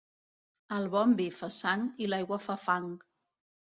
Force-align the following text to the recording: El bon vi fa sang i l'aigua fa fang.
El 0.77 0.87
bon 0.95 1.13
vi 1.21 1.27
fa 1.41 1.49
sang 1.59 1.85
i 2.07 2.11
l'aigua 2.15 2.43
fa 2.47 2.57
fang. 2.67 2.89